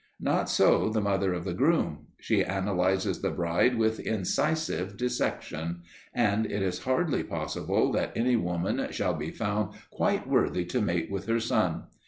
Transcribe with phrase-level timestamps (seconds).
[0.19, 2.07] Not so the mother of the groom.
[2.19, 8.87] She analyses the bride with incisive dissection, and it is hardly possible that any woman
[8.93, 11.83] shall be found quite worthy to mate with her son.